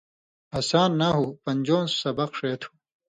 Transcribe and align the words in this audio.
ہسان 0.55 0.91
نحوۡ 0.99 1.27
پنژؤں 1.43 1.85
سبق 2.01 2.29
ݜے 2.37 2.51
تُھو 2.59 2.69